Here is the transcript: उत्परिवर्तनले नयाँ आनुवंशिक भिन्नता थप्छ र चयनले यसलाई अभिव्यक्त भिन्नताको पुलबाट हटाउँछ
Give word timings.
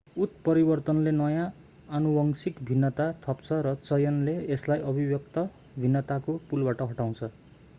उत्परिवर्तनले 0.17 1.11
नयाँ 1.13 1.43
आनुवंशिक 1.89 2.63
भिन्नता 2.69 3.07
थप्छ 3.25 3.59
र 3.67 3.75
चयनले 3.81 4.35
यसलाई 4.47 4.83
अभिव्यक्त 4.87 5.45
भिन्नताको 5.77 6.37
पुलबाट 6.49 6.83
हटाउँछ 6.87 7.23